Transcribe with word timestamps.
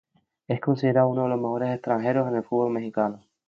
Es 0.47 0.59
considerado 0.59 1.09
uno 1.09 1.21
de 1.21 1.29
los 1.29 1.37
mejores 1.39 1.75
extranjeros 1.75 2.27
en 2.27 2.37
el 2.37 2.43
fútbol 2.43 2.71
mexicano. 2.73 3.21